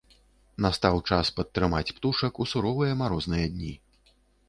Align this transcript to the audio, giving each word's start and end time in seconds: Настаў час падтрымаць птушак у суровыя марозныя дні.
Настаў 0.65 0.97
час 1.09 1.31
падтрымаць 1.41 1.93
птушак 1.99 2.33
у 2.43 2.51
суровыя 2.55 2.93
марозныя 3.07 3.45
дні. 3.57 3.73